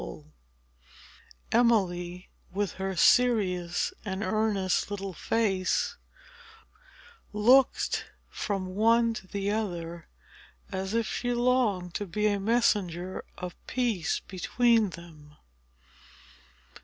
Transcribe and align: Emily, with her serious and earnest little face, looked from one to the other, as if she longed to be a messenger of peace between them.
Emily, 1.51 2.31
with 2.51 2.71
her 2.81 2.95
serious 2.95 3.93
and 4.03 4.23
earnest 4.23 4.89
little 4.89 5.13
face, 5.13 5.95
looked 7.31 8.05
from 8.27 8.73
one 8.73 9.13
to 9.13 9.27
the 9.27 9.51
other, 9.51 10.07
as 10.71 10.95
if 10.95 11.05
she 11.05 11.35
longed 11.35 11.93
to 11.93 12.07
be 12.07 12.25
a 12.25 12.39
messenger 12.39 13.23
of 13.37 13.53
peace 13.67 14.21
between 14.27 14.89
them. 14.89 15.35